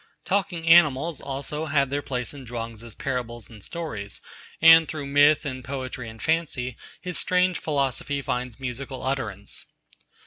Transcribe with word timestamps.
Talking 0.25 0.67
animals, 0.67 1.21
also, 1.21 1.67
have 1.67 1.91
their 1.91 2.01
place 2.01 2.33
in 2.33 2.43
Chuang 2.43 2.73
Tzu's 2.73 2.95
parables 2.95 3.51
and 3.51 3.63
stories, 3.63 4.19
and 4.59 4.87
through 4.87 5.05
myth 5.05 5.45
and 5.45 5.63
poetry 5.63 6.09
and 6.09 6.19
fancy 6.19 6.75
his 6.99 7.19
strange 7.19 7.59
philosophy 7.59 8.19
finds 8.23 8.59
musical 8.59 9.03
utterance. 9.03 9.67